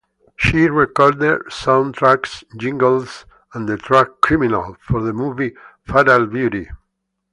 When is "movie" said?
5.13-5.53